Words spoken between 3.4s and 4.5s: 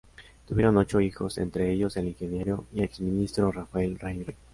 Rafael Rey Rey.